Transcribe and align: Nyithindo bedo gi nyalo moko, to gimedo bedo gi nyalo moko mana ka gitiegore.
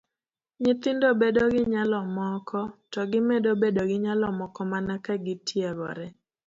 Nyithindo 0.61 1.07
bedo 1.21 1.41
gi 1.53 1.61
nyalo 1.73 1.99
moko, 2.15 2.59
to 2.91 3.01
gimedo 3.11 3.49
bedo 3.61 3.81
gi 3.89 3.97
nyalo 4.05 4.27
moko 4.39 4.59
mana 4.71 4.95
ka 5.05 5.13
gitiegore. 5.25 6.05